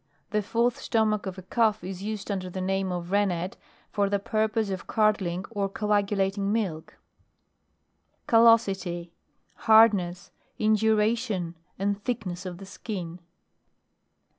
[0.31, 3.55] The fourth stomach of a calf, is used under the name of rennet,
[3.91, 6.97] for the purpose of curdling or co agulating milk.
[8.25, 9.13] CALLOSITY.
[9.67, 13.19] Hardness, induration, | and thickness of the skin.